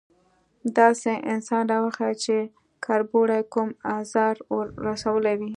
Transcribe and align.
_داسې 0.77 1.11
انسان 1.33 1.63
راوښيه 1.71 2.13
چې 2.23 2.37
کربوړي 2.85 3.41
کوم 3.53 3.69
ازار 3.99 4.35
ور 4.53 4.65
رسولی 4.87 5.35
وي؟ 5.39 5.49